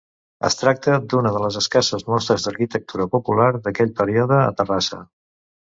Es 0.47 0.55
tracta 0.61 0.95
d'una 1.11 1.33
de 1.35 1.41
les 1.43 1.59
escasses 1.61 2.07
mostres 2.13 2.47
d'arquitectura 2.47 3.09
popular 3.17 3.51
d'aquell 3.69 3.95
període 4.01 4.41
a 4.49 4.53
Terrassa. 4.63 5.05